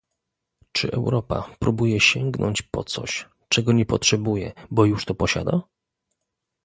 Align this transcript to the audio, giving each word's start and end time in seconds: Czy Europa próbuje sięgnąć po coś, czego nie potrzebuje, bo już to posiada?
Czy 0.71 0.91
Europa 0.91 1.55
próbuje 1.59 1.99
sięgnąć 1.99 2.61
po 2.61 2.83
coś, 2.83 3.29
czego 3.49 3.71
nie 3.73 3.85
potrzebuje, 3.85 4.51
bo 4.71 4.85
już 4.85 5.05
to 5.05 5.15
posiada? 5.15 5.61